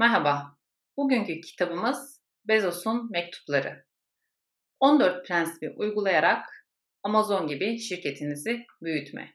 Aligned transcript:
Merhaba, 0.00 0.56
bugünkü 0.96 1.40
kitabımız 1.40 2.22
Bezos'un 2.44 3.10
Mektupları. 3.10 3.84
14 4.80 5.26
prensibi 5.26 5.70
uygulayarak 5.70 6.66
Amazon 7.02 7.46
gibi 7.46 7.78
şirketinizi 7.78 8.66
büyütme. 8.82 9.34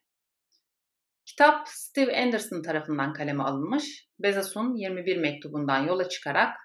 Kitap 1.25 1.67
Steve 1.67 2.23
Anderson 2.23 2.61
tarafından 2.61 3.13
kaleme 3.13 3.43
alınmış, 3.43 4.07
Bezos'un 4.19 4.75
21 4.75 5.17
mektubundan 5.17 5.87
yola 5.87 6.09
çıkarak 6.09 6.57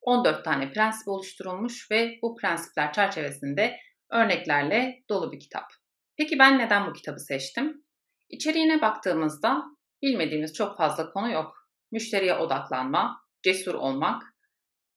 14 0.00 0.44
tane 0.44 0.72
prensip 0.72 1.08
oluşturulmuş 1.08 1.90
ve 1.90 2.18
bu 2.22 2.36
prensipler 2.36 2.92
çerçevesinde 2.92 3.76
örneklerle 4.10 5.02
dolu 5.08 5.32
bir 5.32 5.40
kitap. 5.40 5.66
Peki 6.16 6.38
ben 6.38 6.58
neden 6.58 6.86
bu 6.86 6.92
kitabı 6.92 7.20
seçtim? 7.20 7.84
İçeriğine 8.28 8.80
baktığımızda 8.80 9.62
bilmediğimiz 10.02 10.54
çok 10.54 10.76
fazla 10.76 11.12
konu 11.12 11.30
yok. 11.32 11.68
Müşteriye 11.92 12.34
odaklanma, 12.34 13.21
cesur 13.42 13.74
olmak, 13.74 14.22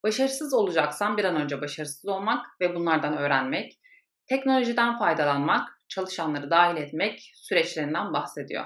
başarısız 0.03 0.53
olacaksan 0.53 1.17
bir 1.17 1.23
an 1.23 1.35
önce 1.35 1.61
başarısız 1.61 2.05
olmak 2.05 2.45
ve 2.61 2.75
bunlardan 2.75 3.17
öğrenmek, 3.17 3.79
teknolojiden 4.27 4.97
faydalanmak, 4.97 5.81
çalışanları 5.87 6.49
dahil 6.49 6.77
etmek 6.77 7.31
süreçlerinden 7.35 8.13
bahsediyor. 8.13 8.65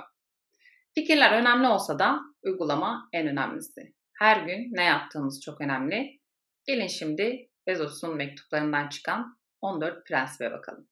Fikirler 0.95 1.41
önemli 1.41 1.67
olsa 1.67 1.99
da 1.99 2.19
uygulama 2.43 3.09
en 3.13 3.27
önemlisi. 3.27 3.93
Her 4.13 4.41
gün 4.41 4.69
ne 4.71 4.83
yaptığımız 4.83 5.41
çok 5.41 5.61
önemli. 5.61 6.19
Gelin 6.65 6.87
şimdi 6.87 7.49
Bezos'un 7.67 8.15
mektuplarından 8.15 8.89
çıkan 8.89 9.39
14 9.61 10.05
prensibe 10.05 10.51
bakalım. 10.51 10.87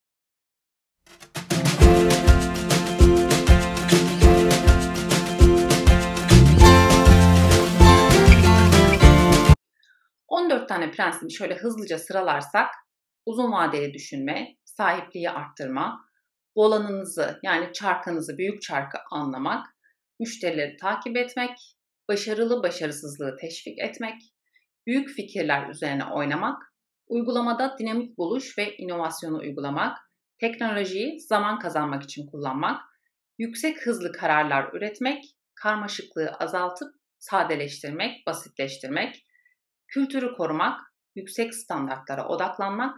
Tane 10.77 10.91
prensibi 10.91 11.33
şöyle 11.33 11.55
hızlıca 11.55 11.99
sıralarsak 11.99 12.69
uzun 13.25 13.51
vadeli 13.51 13.93
düşünme, 13.93 14.55
sahipliği 14.65 15.29
arttırma, 15.29 16.05
volanınızı 16.55 17.39
yani 17.43 17.73
çarkınızı, 17.73 18.37
büyük 18.37 18.61
çarkı 18.61 18.97
anlamak, 19.11 19.67
müşterileri 20.19 20.77
takip 20.77 21.17
etmek, 21.17 21.57
başarılı 22.09 22.63
başarısızlığı 22.63 23.37
teşvik 23.41 23.79
etmek, 23.79 24.21
büyük 24.87 25.09
fikirler 25.09 25.69
üzerine 25.69 26.05
oynamak, 26.05 26.73
uygulamada 27.07 27.77
dinamik 27.79 28.17
buluş 28.17 28.57
ve 28.57 28.77
inovasyonu 28.77 29.37
uygulamak, 29.37 29.97
teknolojiyi 30.39 31.19
zaman 31.19 31.59
kazanmak 31.59 32.03
için 32.03 32.27
kullanmak, 32.27 32.81
yüksek 33.37 33.85
hızlı 33.85 34.11
kararlar 34.11 34.73
üretmek, 34.73 35.25
karmaşıklığı 35.55 36.29
azaltıp 36.29 36.89
sadeleştirmek, 37.19 38.27
basitleştirmek, 38.27 39.26
kültürü 39.87 40.35
korumak, 40.35 40.81
yüksek 41.15 41.55
standartlara 41.55 42.27
odaklanmak, 42.27 42.95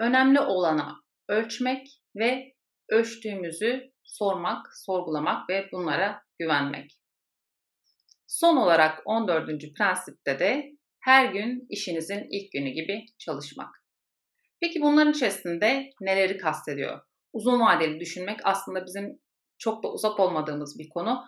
önemli 0.00 0.40
olana 0.40 0.96
ölçmek 1.28 1.86
ve 2.16 2.54
ölçtüğümüzü 2.88 3.92
sormak, 4.02 4.66
sorgulamak 4.76 5.50
ve 5.50 5.68
bunlara 5.72 6.22
güvenmek. 6.38 6.98
Son 8.26 8.56
olarak 8.56 9.02
14. 9.04 9.48
prensipte 9.76 10.38
de 10.38 10.70
her 11.00 11.32
gün 11.32 11.66
işinizin 11.70 12.26
ilk 12.30 12.52
günü 12.52 12.70
gibi 12.70 13.06
çalışmak. 13.18 13.84
Peki 14.60 14.80
bunların 14.82 15.12
içerisinde 15.12 15.90
neleri 16.00 16.38
kastediyor? 16.38 17.00
Uzun 17.32 17.60
vadeli 17.60 18.00
düşünmek 18.00 18.40
aslında 18.44 18.86
bizim 18.86 19.18
çok 19.58 19.84
da 19.84 19.92
uzak 19.92 20.20
olmadığımız 20.20 20.78
bir 20.78 20.88
konu 20.88 21.24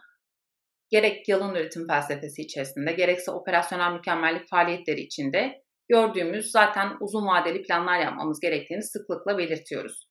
gerek 0.90 1.28
yalın 1.28 1.54
üretim 1.54 1.86
felsefesi 1.86 2.42
içerisinde 2.42 2.92
gerekse 2.92 3.30
operasyonel 3.30 3.92
mükemmellik 3.92 4.48
faaliyetleri 4.48 5.00
içinde 5.00 5.62
gördüğümüz 5.88 6.50
zaten 6.50 6.92
uzun 7.00 7.26
vadeli 7.26 7.62
planlar 7.62 8.00
yapmamız 8.00 8.40
gerektiğini 8.40 8.82
sıklıkla 8.82 9.38
belirtiyoruz. 9.38 10.08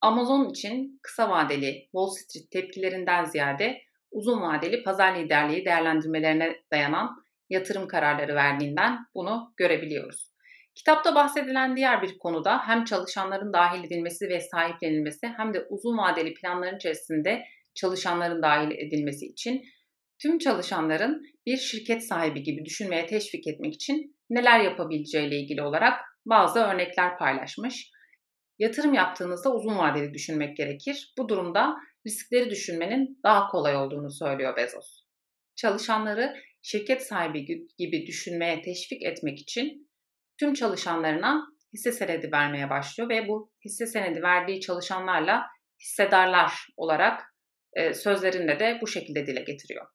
Amazon 0.00 0.50
için 0.50 1.00
kısa 1.02 1.30
vadeli 1.30 1.82
Wall 1.82 2.08
Street 2.08 2.50
tepkilerinden 2.50 3.24
ziyade 3.24 3.80
uzun 4.10 4.40
vadeli 4.40 4.82
pazar 4.82 5.16
liderliği 5.16 5.64
değerlendirmelerine 5.64 6.56
dayanan 6.72 7.10
yatırım 7.50 7.88
kararları 7.88 8.34
verdiğinden 8.34 8.98
bunu 9.14 9.52
görebiliyoruz. 9.56 10.30
Kitapta 10.74 11.14
bahsedilen 11.14 11.76
diğer 11.76 12.02
bir 12.02 12.18
konuda 12.18 12.58
hem 12.68 12.84
çalışanların 12.84 13.52
dahil 13.52 13.84
edilmesi 13.84 14.28
ve 14.28 14.40
sahiplenilmesi 14.40 15.26
hem 15.36 15.54
de 15.54 15.66
uzun 15.68 15.98
vadeli 15.98 16.34
planların 16.34 16.76
içerisinde 16.76 17.44
çalışanların 17.74 18.42
dahil 18.42 18.70
edilmesi 18.70 19.26
için 19.26 19.62
tüm 20.22 20.38
çalışanların 20.38 21.22
bir 21.46 21.56
şirket 21.56 22.06
sahibi 22.06 22.42
gibi 22.42 22.64
düşünmeye 22.64 23.06
teşvik 23.06 23.46
etmek 23.46 23.74
için 23.74 24.16
neler 24.30 24.60
yapabileceğiyle 24.60 25.36
ilgili 25.36 25.62
olarak 25.62 26.00
bazı 26.26 26.60
örnekler 26.60 27.18
paylaşmış. 27.18 27.90
Yatırım 28.58 28.94
yaptığınızda 28.94 29.54
uzun 29.54 29.78
vadeli 29.78 30.14
düşünmek 30.14 30.56
gerekir. 30.56 31.14
Bu 31.18 31.28
durumda 31.28 31.76
riskleri 32.06 32.50
düşünmenin 32.50 33.20
daha 33.24 33.48
kolay 33.48 33.76
olduğunu 33.76 34.10
söylüyor 34.10 34.56
Bezos. 34.56 35.00
Çalışanları 35.56 36.34
şirket 36.62 37.06
sahibi 37.06 37.46
gibi 37.78 38.06
düşünmeye 38.06 38.62
teşvik 38.62 39.02
etmek 39.02 39.38
için 39.38 39.90
tüm 40.40 40.54
çalışanlarına 40.54 41.46
hisse 41.72 41.92
senedi 41.92 42.32
vermeye 42.32 42.70
başlıyor 42.70 43.08
ve 43.10 43.28
bu 43.28 43.52
hisse 43.64 43.86
senedi 43.86 44.22
verdiği 44.22 44.60
çalışanlarla 44.60 45.42
hissedarlar 45.80 46.52
olarak 46.76 47.22
sözlerinde 47.92 48.58
de 48.58 48.78
bu 48.82 48.86
şekilde 48.86 49.26
dile 49.26 49.40
getiriyor. 49.40 49.86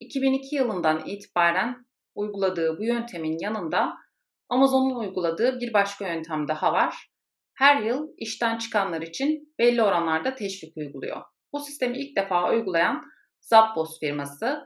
2002 0.00 0.56
yılından 0.56 1.06
itibaren 1.06 1.86
uyguladığı 2.14 2.78
bu 2.78 2.84
yöntemin 2.84 3.38
yanında 3.40 3.94
Amazon'un 4.48 4.98
uyguladığı 5.00 5.60
bir 5.60 5.72
başka 5.72 6.08
yöntem 6.08 6.48
daha 6.48 6.72
var. 6.72 6.94
Her 7.54 7.82
yıl 7.82 8.08
işten 8.18 8.58
çıkanlar 8.58 9.02
için 9.02 9.54
belli 9.58 9.82
oranlarda 9.82 10.34
teşvik 10.34 10.76
uyguluyor. 10.76 11.22
Bu 11.52 11.60
sistemi 11.60 11.98
ilk 11.98 12.16
defa 12.16 12.50
uygulayan 12.50 13.02
Zappos 13.40 14.00
firması. 14.00 14.58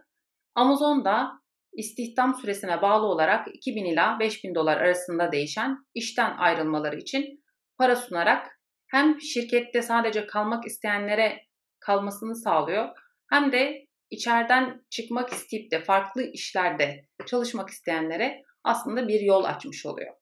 Amazon'da 0.55 1.31
istihdam 1.73 2.35
süresine 2.35 2.83
bağlı 2.83 3.07
olarak 3.07 3.49
2000 3.55 3.85
ila 3.85 4.19
5000 4.21 4.55
dolar 4.55 4.77
arasında 4.77 5.33
değişen 5.33 5.77
işten 5.95 6.37
ayrılmaları 6.37 6.97
için 6.97 7.45
para 7.79 7.97
sunarak 7.97 8.47
hem 8.87 9.21
şirkette 9.21 9.83
sadece 9.83 10.27
kalmak 10.27 10.67
isteyenlere 10.67 11.41
kalmasını 11.81 12.37
sağlıyor 12.37 12.89
hem 13.31 13.53
de 13.53 13.87
içeriden 14.13 14.85
çıkmak 14.91 15.33
isteyip 15.33 15.71
de 15.71 15.81
farklı 15.81 16.23
işlerde 16.23 17.09
çalışmak 17.27 17.69
isteyenlere 17.69 18.43
aslında 18.65 19.09
bir 19.09 19.21
yol 19.21 19.45
açmış 19.45 19.87
oluyor. 19.87 20.15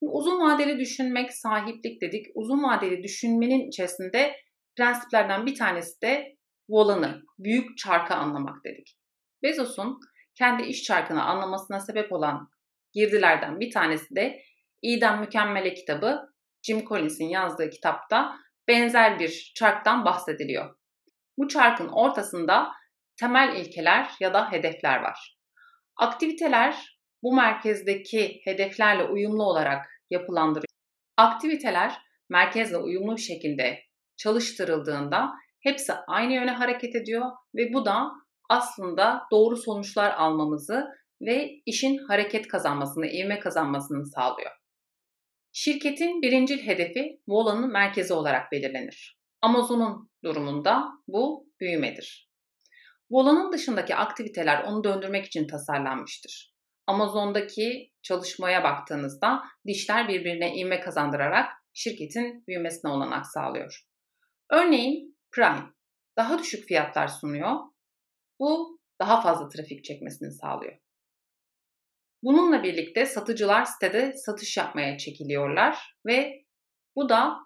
uzun 0.00 0.40
vadeli 0.40 0.78
düşünmek, 0.78 1.32
sahiplik 1.32 2.02
dedik. 2.02 2.26
Uzun 2.34 2.62
vadeli 2.62 3.02
düşünmenin 3.02 3.68
içerisinde 3.68 4.36
prensiplerden 4.76 5.46
bir 5.46 5.54
tanesi 5.54 6.02
de 6.02 6.36
volanı, 6.68 7.22
büyük 7.38 7.78
çarkı 7.78 8.14
anlamak 8.14 8.64
dedik. 8.64 8.96
Bezos'un 9.42 10.00
kendi 10.34 10.62
iş 10.62 10.82
çarkını 10.82 11.24
anlamasına 11.24 11.80
sebep 11.80 12.12
olan 12.12 12.48
girdilerden 12.92 13.60
bir 13.60 13.70
tanesi 13.70 14.16
de 14.16 14.42
İdem 14.82 15.20
Mükemmele 15.20 15.74
kitabı 15.74 16.20
Jim 16.62 16.84
Collins'in 16.84 17.28
yazdığı 17.28 17.70
kitapta 17.70 18.36
benzer 18.68 19.18
bir 19.18 19.52
çarktan 19.54 20.04
bahsediliyor. 20.04 20.76
Bu 21.38 21.48
çarkın 21.48 21.88
ortasında 21.88 22.72
temel 23.16 23.56
ilkeler 23.56 24.10
ya 24.20 24.34
da 24.34 24.52
hedefler 24.52 25.00
var. 25.00 25.36
Aktiviteler 25.96 26.98
bu 27.22 27.34
merkezdeki 27.34 28.40
hedeflerle 28.44 29.04
uyumlu 29.04 29.42
olarak 29.42 29.86
yapılandırıyor. 30.10 30.66
Aktiviteler 31.16 31.98
merkezle 32.28 32.76
uyumlu 32.76 33.16
bir 33.16 33.20
şekilde 33.20 33.78
çalıştırıldığında 34.16 35.32
hepsi 35.60 35.92
aynı 35.92 36.32
yöne 36.32 36.50
hareket 36.50 36.96
ediyor 36.96 37.30
ve 37.54 37.72
bu 37.72 37.84
da 37.84 38.10
aslında 38.48 39.22
doğru 39.32 39.56
sonuçlar 39.56 40.10
almamızı 40.10 40.86
ve 41.20 41.50
işin 41.66 41.98
hareket 41.98 42.48
kazanmasını, 42.48 43.06
ivme 43.06 43.38
kazanmasını 43.38 44.06
sağlıyor. 44.06 44.50
Şirketin 45.52 46.22
birincil 46.22 46.66
hedefi 46.66 47.20
Vola'nın 47.28 47.72
merkezi 47.72 48.14
olarak 48.14 48.52
belirlenir. 48.52 49.18
Amazon'un 49.42 50.10
durumunda 50.24 50.84
bu 51.08 51.48
büyümedir. 51.60 52.25
Volanın 53.10 53.52
dışındaki 53.52 53.96
aktiviteler 53.96 54.62
onu 54.62 54.84
döndürmek 54.84 55.26
için 55.26 55.46
tasarlanmıştır. 55.46 56.56
Amazon'daki 56.86 57.92
çalışmaya 58.02 58.64
baktığınızda 58.64 59.42
dişler 59.66 60.08
birbirine 60.08 60.56
ivme 60.56 60.80
kazandırarak 60.80 61.52
şirketin 61.72 62.44
büyümesine 62.46 62.90
olanak 62.90 63.26
sağlıyor. 63.26 63.86
Örneğin 64.50 65.18
Prime 65.32 65.62
daha 66.16 66.38
düşük 66.38 66.68
fiyatlar 66.68 67.08
sunuyor. 67.08 67.56
Bu 68.40 68.80
daha 69.00 69.20
fazla 69.20 69.48
trafik 69.48 69.84
çekmesini 69.84 70.32
sağlıyor. 70.32 70.78
Bununla 72.22 72.62
birlikte 72.62 73.06
satıcılar 73.06 73.64
sitede 73.64 74.12
satış 74.12 74.56
yapmaya 74.56 74.98
çekiliyorlar 74.98 75.96
ve 76.06 76.44
bu 76.96 77.08
da 77.08 77.36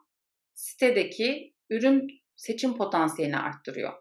sitedeki 0.54 1.54
ürün 1.70 2.06
seçim 2.36 2.76
potansiyelini 2.76 3.38
arttırıyor. 3.38 3.92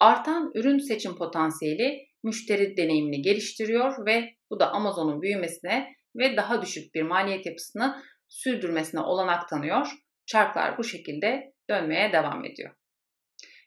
Artan 0.00 0.50
ürün 0.54 0.78
seçim 0.78 1.16
potansiyeli 1.16 2.08
müşteri 2.22 2.76
deneyimini 2.76 3.22
geliştiriyor 3.22 4.06
ve 4.06 4.34
Bu 4.50 4.60
da 4.60 4.72
Amazon'un 4.72 5.22
büyümesine 5.22 5.94
ve 6.16 6.36
daha 6.36 6.62
düşük 6.62 6.94
bir 6.94 7.02
maliyet 7.02 7.46
yapısını 7.46 8.02
sürdürmesine 8.28 9.00
olanak 9.00 9.48
tanıyor. 9.48 9.86
Çarklar 10.26 10.78
bu 10.78 10.84
şekilde 10.84 11.52
dönmeye 11.70 12.12
devam 12.12 12.44
ediyor. 12.44 12.74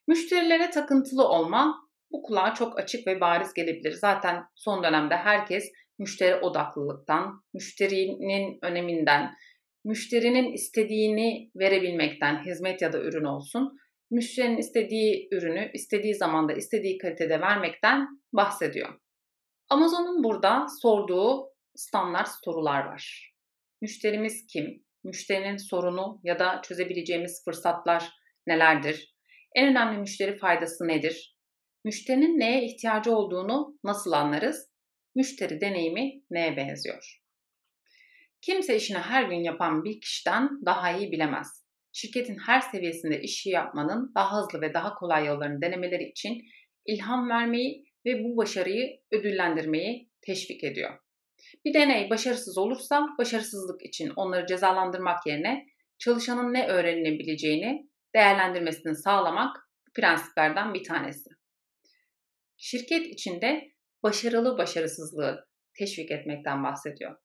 Müşterilere 0.07 0.69
takıntılı 0.69 1.28
olma 1.28 1.89
bu 2.12 2.22
kulağa 2.22 2.54
çok 2.54 2.80
açık 2.80 3.07
ve 3.07 3.22
bariz 3.22 3.54
gelebilir. 3.54 3.92
Zaten 3.92 4.44
son 4.56 4.84
dönemde 4.84 5.16
herkes 5.16 5.72
müşteri 6.00 6.36
odaklılıktan, 6.36 7.44
müşterinin 7.54 8.60
öneminden, 8.62 9.31
müşterinin 9.86 10.54
istediğini 10.54 11.51
verebilmekten, 11.56 12.45
hizmet 12.45 12.81
ya 12.81 12.94
da 12.94 13.00
ürün 13.00 13.24
olsun, 13.24 13.77
müşterinin 14.12 14.58
istediği 14.58 15.28
ürünü 15.31 15.72
istediği 15.74 16.16
zamanda, 16.16 16.54
istediği 16.54 16.98
kalitede 16.98 17.42
vermekten 17.42 18.08
bahsediyor. 18.34 19.00
Amazon'un 19.69 20.24
burada 20.24 20.66
sorduğu 20.81 21.52
standart 21.75 22.30
sorular 22.44 22.86
var. 22.86 23.34
Müşterimiz 23.81 24.48
kim? 24.48 24.86
Müşterinin 25.04 25.58
sorunu 25.58 26.19
ya 26.24 26.40
da 26.40 26.62
çözebileceğimiz 26.62 27.44
fırsatlar 27.46 28.10
nelerdir? 28.48 29.16
En 29.56 29.68
önemli 29.68 29.98
müşteri 29.98 30.38
faydası 30.38 30.88
nedir? 30.88 31.38
Müşterinin 31.86 32.40
neye 32.40 32.66
ihtiyacı 32.66 33.16
olduğunu 33.16 33.80
nasıl 33.84 34.12
anlarız? 34.12 34.72
Müşteri 35.16 35.62
deneyimi 35.62 36.22
neye 36.30 36.58
benziyor? 36.58 37.22
Kimse 38.42 38.75
işini 38.75 38.98
her 38.98 39.24
gün 39.24 39.44
yapan 39.44 39.84
bir 39.84 40.02
kişiden 40.02 40.50
daha 40.66 40.92
iyi 40.92 41.12
bilemez. 41.12 41.66
Şirketin 41.94 42.38
her 42.38 42.62
seviyesinde 42.62 43.22
işi 43.22 43.50
yapmanın 43.50 44.12
daha 44.16 44.38
hızlı 44.38 44.62
ve 44.62 44.74
daha 44.74 44.96
kolay 44.96 45.26
yollarını 45.26 45.62
denemeleri 45.62 46.04
için 46.04 46.42
ilham 46.86 47.30
vermeyi 47.30 47.86
ve 48.06 48.24
bu 48.24 48.38
başarıyı 48.38 49.00
ödüllendirmeyi 49.12 50.10
teşvik 50.22 50.64
ediyor. 50.64 51.00
Bir 51.66 51.74
deney 51.74 52.10
başarısız 52.10 52.58
olursa 52.58 53.08
başarısızlık 53.18 53.86
için 53.86 54.12
onları 54.16 54.46
cezalandırmak 54.46 55.28
yerine 55.28 55.66
çalışanın 56.00 56.54
ne 56.54 56.68
öğrenilebileceğini 56.68 57.90
değerlendirmesini 58.16 58.96
sağlamak 58.96 59.70
prensiplerden 59.94 60.74
bir 60.74 60.84
tanesi. 60.84 61.30
Şirket 62.58 63.06
içinde 63.08 63.72
başarılı 64.04 64.58
başarısızlığı 64.58 65.48
teşvik 65.74 66.12
etmekten 66.12 66.64
bahsediyor. 66.64 67.18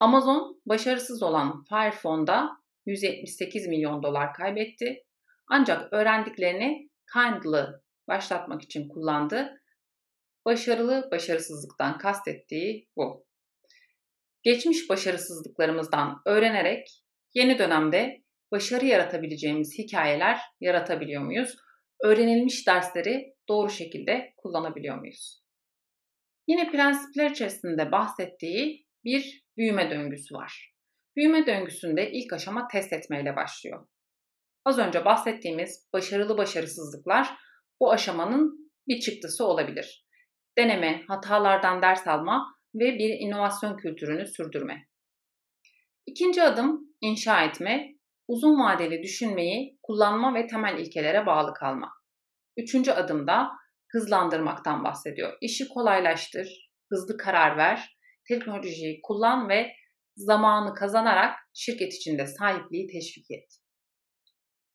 Amazon 0.00 0.62
başarısız 0.66 1.22
olan 1.22 1.64
Firefone'da 1.68 2.59
178 2.86 3.66
milyon 3.66 4.02
dolar 4.02 4.34
kaybetti. 4.34 5.04
Ancak 5.48 5.92
öğrendiklerini 5.92 6.90
Kindly 7.12 7.66
başlatmak 8.08 8.62
için 8.62 8.88
kullandı. 8.88 9.62
Başarılı 10.44 11.08
başarısızlıktan 11.12 11.98
kastettiği 11.98 12.88
bu. 12.96 13.26
Geçmiş 14.42 14.90
başarısızlıklarımızdan 14.90 16.22
öğrenerek 16.26 16.88
yeni 17.34 17.58
dönemde 17.58 18.22
başarı 18.52 18.86
yaratabileceğimiz 18.86 19.78
hikayeler 19.78 20.40
yaratabiliyor 20.60 21.22
muyuz? 21.22 21.56
Öğrenilmiş 22.04 22.66
dersleri 22.66 23.34
doğru 23.48 23.70
şekilde 23.70 24.34
kullanabiliyor 24.36 24.98
muyuz? 24.98 25.42
Yine 26.48 26.70
prensipler 26.70 27.30
içerisinde 27.30 27.92
bahsettiği 27.92 28.86
bir 29.04 29.44
büyüme 29.56 29.90
döngüsü 29.90 30.34
var. 30.34 30.74
Büyüme 31.16 31.46
döngüsünde 31.46 32.10
ilk 32.10 32.32
aşama 32.32 32.68
test 32.68 32.92
etmeyle 32.92 33.36
başlıyor. 33.36 33.86
Az 34.64 34.78
önce 34.78 35.04
bahsettiğimiz 35.04 35.88
başarılı 35.92 36.38
başarısızlıklar 36.38 37.36
bu 37.80 37.92
aşamanın 37.92 38.72
bir 38.88 39.00
çıktısı 39.00 39.46
olabilir. 39.46 40.06
Deneme, 40.58 41.04
hatalardan 41.08 41.82
ders 41.82 42.08
alma 42.08 42.54
ve 42.74 42.98
bir 42.98 43.08
inovasyon 43.08 43.76
kültürünü 43.76 44.26
sürdürme. 44.26 44.86
İkinci 46.06 46.42
adım 46.42 46.80
inşa 47.00 47.42
etme, 47.44 47.94
uzun 48.28 48.60
vadeli 48.60 49.02
düşünmeyi 49.02 49.78
kullanma 49.82 50.34
ve 50.34 50.46
temel 50.46 50.78
ilkelere 50.78 51.26
bağlı 51.26 51.54
kalma. 51.54 51.92
Üçüncü 52.56 52.90
adımda 52.90 53.50
hızlandırmaktan 53.92 54.84
bahsediyor. 54.84 55.38
İşi 55.40 55.68
kolaylaştır, 55.68 56.70
hızlı 56.92 57.16
karar 57.16 57.56
ver, 57.56 57.98
teknolojiyi 58.28 59.00
kullan 59.02 59.48
ve 59.48 59.72
zamanı 60.16 60.74
kazanarak 60.74 61.38
şirket 61.54 61.94
içinde 61.94 62.26
sahipliği 62.26 62.86
teşvik 62.86 63.30
et. 63.30 63.48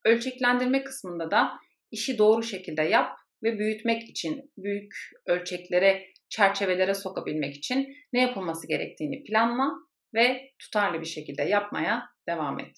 Ölçeklendirme 0.04 0.84
kısmında 0.84 1.30
da 1.30 1.52
işi 1.90 2.18
doğru 2.18 2.42
şekilde 2.42 2.82
yap 2.82 3.18
ve 3.42 3.58
büyütmek 3.58 4.02
için, 4.02 4.52
büyük 4.58 4.92
ölçeklere, 5.26 6.06
çerçevelere 6.28 6.94
sokabilmek 6.94 7.56
için 7.56 7.86
ne 8.12 8.20
yapılması 8.20 8.68
gerektiğini 8.68 9.24
planla 9.24 9.70
ve 10.14 10.50
tutarlı 10.58 11.00
bir 11.00 11.06
şekilde 11.06 11.42
yapmaya 11.42 12.02
devam 12.28 12.60
et. 12.60 12.76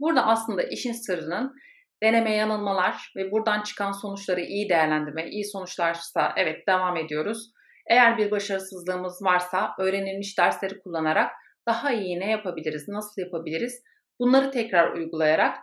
Burada 0.00 0.26
aslında 0.26 0.62
işin 0.62 0.92
sırrının 0.92 1.54
deneme 2.02 2.34
yanılmalar 2.34 3.12
ve 3.16 3.30
buradan 3.30 3.62
çıkan 3.62 3.92
sonuçları 3.92 4.40
iyi 4.40 4.68
değerlendirme. 4.68 5.30
İyi 5.30 5.44
sonuçlarsa 5.44 6.32
evet 6.36 6.66
devam 6.68 6.96
ediyoruz. 6.96 7.52
Eğer 7.90 8.18
bir 8.18 8.30
başarısızlığımız 8.30 9.22
varsa 9.22 9.74
öğrenilmiş 9.78 10.38
dersleri 10.38 10.80
kullanarak 10.80 11.30
daha 11.68 11.92
iyi 11.92 12.20
ne 12.20 12.30
yapabiliriz, 12.30 12.88
nasıl 12.88 13.22
yapabiliriz 13.22 13.82
bunları 14.20 14.50
tekrar 14.50 14.92
uygulayarak 14.92 15.58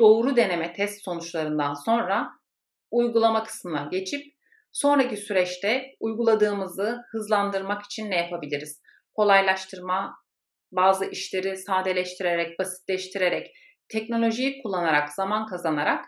doğru 0.00 0.36
deneme 0.36 0.72
test 0.72 1.04
sonuçlarından 1.04 1.74
sonra 1.74 2.30
uygulama 2.90 3.44
kısmına 3.44 3.88
geçip 3.90 4.22
sonraki 4.72 5.16
süreçte 5.16 5.94
uyguladığımızı 6.00 7.02
hızlandırmak 7.10 7.82
için 7.82 8.10
ne 8.10 8.16
yapabiliriz? 8.16 8.82
Kolaylaştırma, 9.14 10.14
bazı 10.72 11.04
işleri 11.04 11.56
sadeleştirerek, 11.56 12.58
basitleştirerek, 12.58 13.50
teknolojiyi 13.88 14.62
kullanarak, 14.62 15.12
zaman 15.12 15.46
kazanarak 15.46 16.04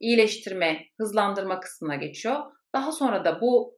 iyileştirme, 0.00 0.80
hızlandırma 1.00 1.60
kısmına 1.60 1.96
geçiyor. 1.96 2.36
Daha 2.74 2.92
sonra 2.92 3.24
da 3.24 3.40
bu 3.40 3.77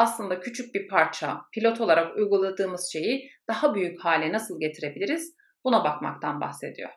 aslında 0.00 0.40
küçük 0.40 0.74
bir 0.74 0.88
parça 0.88 1.40
pilot 1.52 1.80
olarak 1.80 2.16
uyguladığımız 2.16 2.90
şeyi 2.92 3.30
daha 3.48 3.74
büyük 3.74 4.04
hale 4.04 4.32
nasıl 4.32 4.60
getirebiliriz? 4.60 5.34
Buna 5.64 5.84
bakmaktan 5.84 6.40
bahsediyor. 6.40 6.90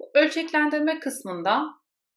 Bu 0.00 0.10
ölçeklendirme 0.14 1.00
kısmında 1.00 1.64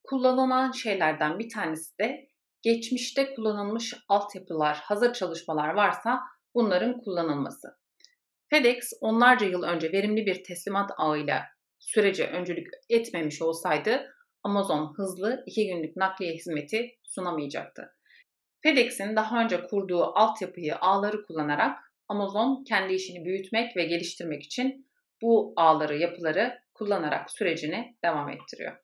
kullanılan 0.04 0.72
şeylerden 0.72 1.40
bir 1.40 1.50
tanesi 1.50 1.98
de 2.00 2.28
geçmişte 2.62 3.34
kullanılmış 3.36 3.94
altyapılar, 4.10 4.78
hazır 4.84 5.14
çalışmalar 5.14 5.74
varsa 5.74 6.20
bunların 6.54 7.02
kullanılması. 7.02 7.68
FedEx 8.50 8.94
onlarca 9.02 9.48
yıl 9.48 9.64
önce 9.64 9.92
verimli 9.92 10.26
bir 10.26 10.44
teslimat 10.44 10.92
ağıyla 10.98 11.44
sürece 11.80 12.28
öncülük 12.28 12.68
etmemiş 12.90 13.42
olsaydı 13.42 14.14
Amazon 14.44 14.94
hızlı 14.98 15.44
iki 15.46 15.68
günlük 15.68 15.96
nakliye 15.96 16.34
hizmeti 16.34 16.92
sunamayacaktı. 17.04 17.97
FedEx'in 18.68 19.16
daha 19.16 19.42
önce 19.42 19.68
kurduğu 19.68 20.04
altyapıyı, 20.04 20.76
ağları 20.76 21.26
kullanarak 21.26 21.94
Amazon 22.08 22.64
kendi 22.64 22.94
işini 22.94 23.26
büyütmek 23.26 23.78
ve 23.78 23.84
geliştirmek 23.84 24.44
için 24.44 24.90
bu 25.22 25.54
ağları, 25.56 25.98
yapıları 25.98 26.60
kullanarak 26.74 27.32
sürecini 27.32 27.98
devam 28.04 28.30
ettiriyor. 28.30 28.78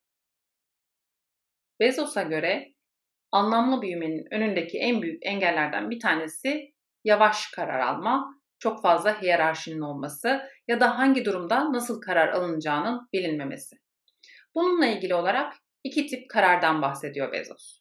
Bezos'a 1.80 2.24
göre 2.24 2.74
anlamlı 3.32 3.82
büyümenin 3.82 4.34
önündeki 4.34 4.78
en 4.78 5.02
büyük 5.02 5.26
engellerden 5.26 5.90
bir 5.90 6.00
tanesi 6.00 6.74
yavaş 7.04 7.52
karar 7.52 7.80
alma, 7.80 8.36
çok 8.60 8.82
fazla 8.82 9.22
hiyerarşinin 9.22 9.82
olması 9.82 10.42
ya 10.68 10.80
da 10.80 10.98
hangi 10.98 11.26
durumda 11.26 11.74
nasıl 11.74 12.02
karar 12.02 12.28
alınacağının 12.28 13.10
bilinmemesi. 13.14 13.76
Bununla 14.56 14.86
ilgili 14.86 15.16
olarak 15.16 15.54
iki 15.84 16.08
tip 16.08 16.30
karardan 16.30 16.82
bahsediyor 16.82 17.32
Bezos. 17.32 17.80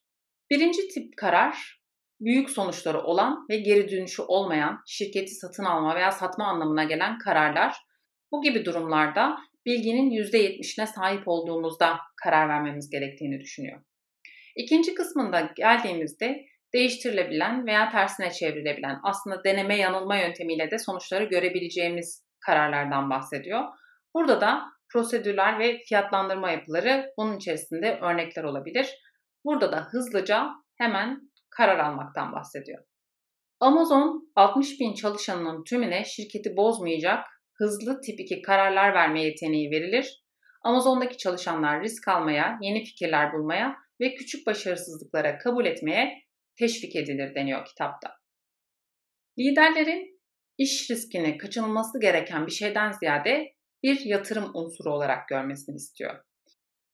Birinci 0.51 0.89
tip 0.89 1.17
karar 1.17 1.82
büyük 2.25 2.51
sonuçları 2.51 3.03
olan 3.03 3.47
ve 3.51 3.57
geri 3.57 3.91
dönüşü 3.91 4.23
olmayan 4.23 4.81
şirketi 4.87 5.35
satın 5.35 5.65
alma 5.65 5.95
veya 5.95 6.13
satma 6.13 6.45
anlamına 6.47 6.85
gelen 6.85 7.19
kararlar. 7.19 7.77
Bu 8.33 8.43
gibi 8.43 8.65
durumlarda 8.65 9.39
bilginin 9.67 10.11
%70'ine 10.11 10.87
sahip 10.87 11.23
olduğumuzda 11.27 11.99
karar 12.25 12.49
vermemiz 12.49 12.91
gerektiğini 12.91 13.41
düşünüyor. 13.41 13.83
İkinci 14.57 14.95
kısmında 14.95 15.53
geldiğimizde 15.57 16.45
değiştirilebilen 16.75 17.67
veya 17.67 17.91
tersine 17.91 18.31
çevrilebilen 18.31 18.99
aslında 19.03 19.45
deneme 19.45 19.77
yanılma 19.77 20.17
yöntemiyle 20.17 20.71
de 20.71 20.79
sonuçları 20.79 21.25
görebileceğimiz 21.25 22.25
kararlardan 22.47 23.11
bahsediyor. 23.11 23.63
Burada 24.15 24.41
da 24.41 24.63
prosedürler 24.93 25.59
ve 25.59 25.79
fiyatlandırma 25.89 26.51
yapıları 26.51 27.13
bunun 27.19 27.37
içerisinde 27.37 27.99
örnekler 28.03 28.45
olabilir. 28.45 28.87
Burada 29.45 29.73
da 29.73 29.85
hızlıca 29.91 30.51
hemen 30.79 31.32
karar 31.57 31.79
almaktan 31.79 32.33
bahsediyor. 32.33 32.85
Amazon 33.61 34.33
60 34.37 34.81
bin 34.81 34.95
çalışanının 34.95 35.65
tümüne 35.65 36.05
şirketi 36.05 36.57
bozmayacak 36.57 37.25
hızlı 37.55 38.01
tip 38.01 38.21
2 38.21 38.43
kararlar 38.43 38.95
verme 38.95 39.23
yeteneği 39.23 39.71
verilir. 39.71 40.23
Amazon'daki 40.65 41.19
çalışanlar 41.19 41.83
risk 41.83 42.09
almaya, 42.09 42.59
yeni 42.63 42.85
fikirler 42.85 43.33
bulmaya 43.33 43.77
ve 44.01 44.15
küçük 44.15 44.47
başarısızlıklara 44.47 45.39
kabul 45.39 45.67
etmeye 45.67 46.23
teşvik 46.59 46.97
edilir 46.97 47.35
deniyor 47.35 47.65
kitapta. 47.67 48.11
Liderlerin 49.39 50.21
iş 50.59 50.91
riskini 50.91 51.39
kaçınılması 51.39 52.01
gereken 52.01 52.47
bir 52.47 52.53
şeyden 52.53 52.93
ziyade 52.93 53.55
bir 53.83 54.01
yatırım 54.05 54.51
unsuru 54.55 54.95
olarak 54.95 55.29
görmesini 55.29 55.77
istiyor. 55.77 56.25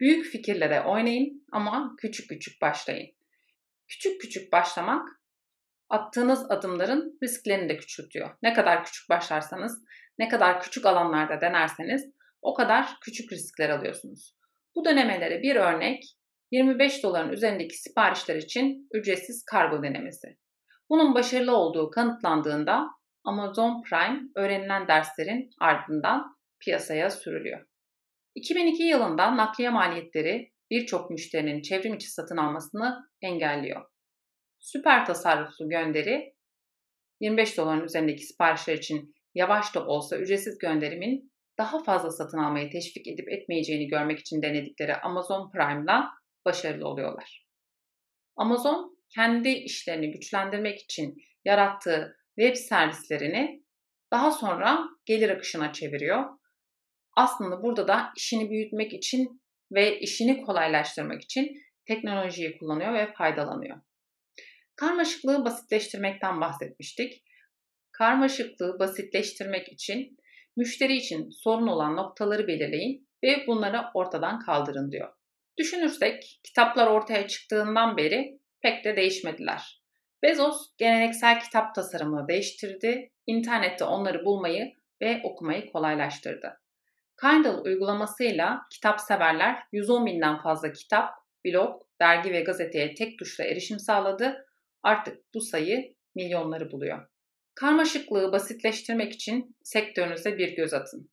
Büyük 0.01 0.27
fikirlere 0.27 0.81
oynayın 0.81 1.47
ama 1.53 1.95
küçük 1.99 2.29
küçük 2.29 2.63
başlayın. 2.63 3.18
Küçük 3.89 4.21
küçük 4.21 4.53
başlamak 4.53 5.09
attığınız 5.89 6.51
adımların 6.51 7.19
risklerini 7.23 7.69
de 7.69 7.77
küçültüyor. 7.77 8.31
Ne 8.43 8.53
kadar 8.53 8.85
küçük 8.85 9.09
başlarsanız, 9.09 9.85
ne 10.19 10.29
kadar 10.29 10.63
küçük 10.63 10.87
alanlarda 10.87 11.41
denerseniz 11.41 12.05
o 12.43 12.55
kadar 12.55 12.89
küçük 13.01 13.33
riskler 13.33 13.71
alıyorsunuz. 13.71 14.37
Bu 14.75 14.85
dönemelere 14.85 15.43
bir 15.43 15.57
örnek 15.57 16.05
25 16.51 17.03
doların 17.03 17.33
üzerindeki 17.33 17.77
siparişler 17.77 18.37
için 18.37 18.89
ücretsiz 18.93 19.45
kargo 19.45 19.83
denemesi. 19.83 20.39
Bunun 20.91 21.15
başarılı 21.15 21.57
olduğu 21.57 21.91
kanıtlandığında 21.91 22.87
Amazon 23.25 23.83
Prime 23.83 24.21
öğrenilen 24.37 24.89
derslerin 24.89 25.51
ardından 25.61 26.37
piyasaya 26.61 27.11
sürülüyor. 27.11 27.67
2002 28.35 28.83
yılında 28.83 29.37
nakliye 29.37 29.71
maliyetleri 29.71 30.53
birçok 30.71 31.11
müşterinin 31.11 31.63
çevrim 31.63 31.95
içi 31.95 32.11
satın 32.11 32.37
almasını 32.37 33.11
engelliyor. 33.23 33.85
Süper 34.59 35.07
tasarruflu 35.07 35.69
gönderi 35.69 36.35
25 37.21 37.57
doların 37.57 37.85
üzerindeki 37.85 38.23
siparişler 38.23 38.75
için 38.75 39.15
yavaş 39.35 39.75
da 39.75 39.87
olsa 39.87 40.19
ücretsiz 40.19 40.59
gönderimin 40.59 41.33
daha 41.59 41.83
fazla 41.85 42.11
satın 42.11 42.39
almayı 42.39 42.71
teşvik 42.71 43.09
edip 43.09 43.29
etmeyeceğini 43.33 43.89
görmek 43.89 44.19
için 44.19 44.43
denedikleri 44.43 44.97
Amazon 44.97 45.51
Prime'la 45.51 46.11
başarılı 46.45 46.89
oluyorlar. 46.89 47.47
Amazon 48.37 48.99
kendi 49.15 49.49
işlerini 49.49 50.13
güçlendirmek 50.13 50.81
için 50.81 51.17
yarattığı 51.45 52.17
web 52.39 52.57
servislerini 52.57 53.63
daha 54.11 54.31
sonra 54.31 54.85
gelir 55.05 55.29
akışına 55.29 55.73
çeviriyor. 55.73 56.25
Aslında 57.17 57.63
burada 57.63 57.89
da 57.89 58.13
işini 58.17 58.51
büyütmek 58.51 58.93
için 58.93 59.43
ve 59.73 60.01
işini 60.01 60.43
kolaylaştırmak 60.43 61.23
için 61.23 61.63
teknolojiyi 61.87 62.59
kullanıyor 62.59 62.95
ve 62.95 63.13
faydalanıyor. 63.13 63.81
Karmaşıklığı 64.77 65.45
basitleştirmekten 65.45 66.41
bahsetmiştik. 66.41 67.25
Karmaşıklığı 67.93 68.79
basitleştirmek 68.79 69.69
için 69.73 70.17
müşteri 70.57 70.97
için 70.97 71.31
sorun 71.31 71.67
olan 71.67 71.97
noktaları 71.97 72.47
belirleyin 72.47 73.09
ve 73.25 73.45
bunları 73.47 73.83
ortadan 73.95 74.39
kaldırın 74.39 74.93
diyor. 74.93 75.13
Düşünürsek 75.59 76.41
kitaplar 76.45 76.87
ortaya 76.87 77.27
çıktığından 77.27 77.97
beri 77.97 78.41
pek 78.63 78.85
de 78.85 78.97
değişmediler. 78.97 79.83
Bezos 80.23 80.77
geleneksel 80.79 81.41
kitap 81.41 81.75
tasarımını 81.75 82.29
değiştirdi, 82.29 83.11
internette 83.27 83.85
onları 83.85 84.25
bulmayı 84.25 84.73
ve 85.03 85.21
okumayı 85.25 85.73
kolaylaştırdı. 85.73 86.61
Kindle 87.21 87.51
uygulamasıyla 87.51 88.61
kitap 88.73 89.01
severler 89.01 89.63
110 89.73 90.07
binden 90.07 90.43
fazla 90.43 90.73
kitap, 90.73 91.11
blog, 91.47 91.83
dergi 92.01 92.33
ve 92.33 92.41
gazeteye 92.41 92.95
tek 92.95 93.19
tuşla 93.19 93.45
erişim 93.45 93.79
sağladı. 93.79 94.47
Artık 94.83 95.35
bu 95.35 95.41
sayı 95.41 95.95
milyonları 96.15 96.73
buluyor. 96.73 97.07
Karmaşıklığı 97.55 98.33
basitleştirmek 98.33 99.13
için 99.13 99.57
sektörünüze 99.63 100.39
bir 100.39 100.57
göz 100.57 100.75
atın. 100.75 101.11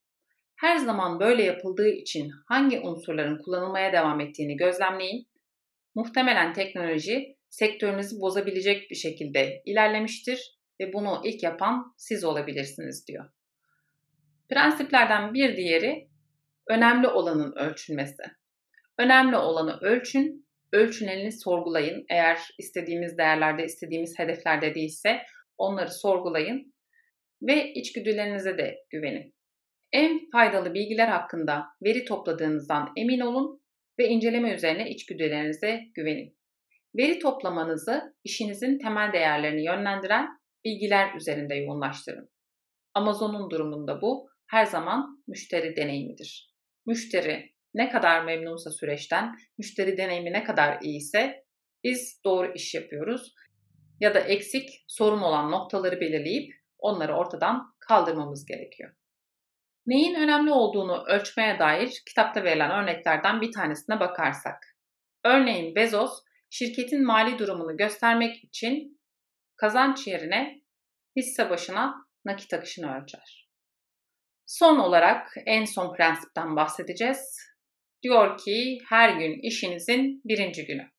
Her 0.55 0.77
zaman 0.77 1.19
böyle 1.19 1.43
yapıldığı 1.43 1.89
için 1.89 2.31
hangi 2.47 2.79
unsurların 2.79 3.37
kullanılmaya 3.37 3.93
devam 3.93 4.19
ettiğini 4.19 4.57
gözlemleyin. 4.57 5.27
Muhtemelen 5.95 6.53
teknoloji 6.53 7.37
sektörünüzü 7.49 8.19
bozabilecek 8.19 8.91
bir 8.91 8.95
şekilde 8.95 9.61
ilerlemiştir 9.65 10.59
ve 10.79 10.93
bunu 10.93 11.21
ilk 11.23 11.43
yapan 11.43 11.93
siz 11.97 12.23
olabilirsiniz 12.23 13.07
diyor. 13.07 13.34
Prensiplerden 14.49 15.33
bir 15.33 15.57
diğeri 15.57 16.07
önemli 16.69 17.07
olanın 17.07 17.53
ölçülmesi. 17.55 18.23
Önemli 18.99 19.37
olanı 19.37 19.77
ölçün, 19.81 20.47
ölçünelini 20.73 21.31
sorgulayın. 21.31 22.05
Eğer 22.09 22.39
istediğimiz 22.59 23.17
değerlerde, 23.17 23.63
istediğimiz 23.65 24.19
hedeflerde 24.19 24.75
değilse 24.75 25.21
onları 25.57 25.91
sorgulayın 25.91 26.73
ve 27.41 27.73
içgüdülerinize 27.73 28.57
de 28.57 28.75
güvenin. 28.89 29.35
En 29.91 30.29
faydalı 30.31 30.73
bilgiler 30.73 31.07
hakkında 31.07 31.65
veri 31.83 32.05
topladığınızdan 32.05 32.91
emin 32.97 33.19
olun 33.19 33.61
ve 33.99 34.07
inceleme 34.07 34.53
üzerine 34.53 34.89
içgüdülerinize 34.89 35.81
güvenin. 35.93 36.37
Veri 36.97 37.19
toplamanızı 37.19 38.15
işinizin 38.23 38.79
temel 38.79 39.13
değerlerini 39.13 39.65
yönlendiren 39.65 40.27
bilgiler 40.65 41.15
üzerinde 41.15 41.55
yoğunlaştırın. 41.55 42.29
Amazon'un 42.93 43.49
durumunda 43.49 44.01
bu 44.01 44.29
her 44.47 44.65
zaman 44.65 45.23
müşteri 45.27 45.75
deneyimidir. 45.75 46.55
Müşteri 46.85 47.55
ne 47.73 47.89
kadar 47.89 48.23
memnunsa 48.23 48.71
süreçten, 48.71 49.35
müşteri 49.57 49.97
deneyimi 49.97 50.33
ne 50.33 50.43
kadar 50.43 50.81
iyiyse 50.81 51.45
biz 51.83 52.21
doğru 52.25 52.53
iş 52.53 52.73
yapıyoruz 52.73 53.35
ya 53.99 54.13
da 54.13 54.19
eksik, 54.19 54.69
sorun 54.87 55.21
olan 55.21 55.51
noktaları 55.51 56.01
belirleyip 56.01 56.53
onları 56.77 57.15
ortadan 57.15 57.75
kaldırmamız 57.79 58.45
gerekiyor. 58.45 58.95
Neyin 59.85 60.15
önemli 60.15 60.51
olduğunu 60.51 61.03
ölçmeye 61.07 61.59
dair 61.59 62.03
kitapta 62.07 62.43
verilen 62.43 62.71
örneklerden 62.71 63.41
bir 63.41 63.51
tanesine 63.51 63.99
bakarsak. 63.99 64.77
Örneğin 65.23 65.75
Bezos 65.75 66.23
şirketin 66.49 67.05
mali 67.05 67.39
durumunu 67.39 67.77
göstermek 67.77 68.43
için 68.43 69.01
kazanç 69.55 70.07
yerine 70.07 70.61
hisse 71.15 71.49
başına 71.49 71.95
nakit 72.25 72.53
akışını 72.53 72.97
ölçer. 72.97 73.44
Son 74.45 74.79
olarak 74.79 75.35
en 75.45 75.65
son 75.65 75.95
prensipten 75.95 76.55
bahsedeceğiz. 76.55 77.37
Diyor 78.03 78.37
ki 78.37 78.77
her 78.89 79.09
gün 79.09 79.39
işinizin 79.41 80.21
birinci 80.25 80.65
günü. 80.65 80.89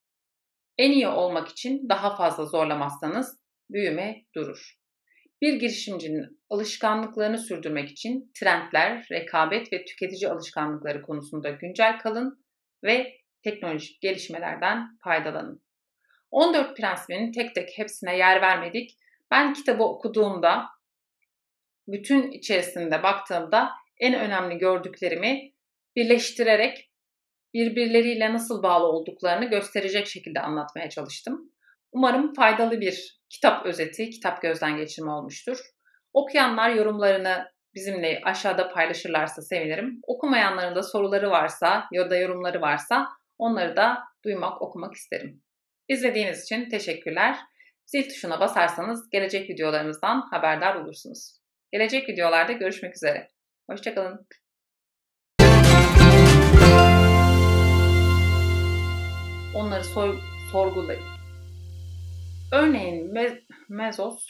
En 0.79 0.91
iyi 0.93 1.09
olmak 1.09 1.49
için 1.49 1.89
daha 1.89 2.17
fazla 2.17 2.45
zorlamazsanız 2.45 3.41
büyüme 3.71 4.25
durur. 4.35 4.77
Bir 5.43 5.55
girişimcinin 5.55 6.41
alışkanlıklarını 6.51 7.39
sürdürmek 7.39 7.91
için 7.91 8.33
trendler, 8.41 9.07
rekabet 9.13 9.73
ve 9.73 9.85
tüketici 9.85 10.31
alışkanlıkları 10.31 11.03
konusunda 11.03 11.51
güncel 11.51 11.99
kalın 11.99 12.47
ve 12.85 13.13
teknolojik 13.45 14.01
gelişmelerden 14.01 14.99
faydalanın. 15.05 15.63
14 16.31 16.77
prensibinin 16.77 17.33
tek 17.33 17.55
tek 17.55 17.79
hepsine 17.79 18.17
yer 18.17 18.43
vermedik. 18.43 18.91
Ben 19.31 19.55
kitabı 19.55 19.83
okuduğumda 19.83 20.67
bütün 21.89 22.31
içerisinde 22.31 23.03
baktığımda 23.03 23.71
en 24.01 24.15
önemli 24.15 24.59
gördüklerimi 24.59 25.53
birleştirerek 25.97 26.91
birbirleriyle 27.55 28.33
nasıl 28.33 28.63
bağlı 28.63 28.87
olduklarını 28.87 29.45
gösterecek 29.45 30.07
şekilde 30.07 30.41
anlatmaya 30.41 30.91
çalıştım. 30.91 31.53
Umarım 31.93 32.35
faydalı 32.35 32.81
bir 32.81 33.21
kitap 33.31 33.67
özeti, 33.67 34.11
kitap 34.11 34.43
gözden 34.43 34.77
geçirme 34.77 35.11
olmuştur. 35.11 35.59
Okuyanlar 36.13 36.71
yorumlarını 36.71 37.45
bizimle 37.75 38.21
aşağıda 38.25 38.69
paylaşırlarsa 38.69 39.43
sevinirim. 39.43 40.01
Okumayanların 40.03 40.77
da 40.77 40.83
soruları 40.83 41.31
varsa 41.31 41.85
ya 41.93 42.11
da 42.11 42.17
yorumları 42.17 42.61
varsa 42.61 43.09
onları 43.39 43.77
da 43.77 43.99
duymak, 44.25 44.63
okumak 44.63 44.95
isterim. 44.95 45.43
İzlediğiniz 45.89 46.43
için 46.43 46.69
teşekkürler. 46.69 47.39
Zil 47.87 48.09
tuşuna 48.09 48.41
basarsanız 48.41 49.11
gelecek 49.11 49.51
videolarımızdan 49.51 50.21
haberdar 50.31 50.75
olursunuz. 50.75 51.46
Gelecek 51.73 52.09
videolarda 52.09 52.53
görüşmek 52.53 52.97
üzere. 52.97 53.29
Hoşçakalın. 53.71 54.27
Onları 59.55 59.85
sor 59.85 60.15
sorgulayın. 60.53 61.03
Örneğin 62.53 63.13
Me 63.13 63.41
Mezos 63.69 64.29